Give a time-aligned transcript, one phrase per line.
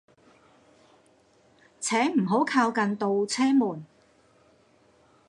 [1.79, 3.85] 請唔好靠近度車門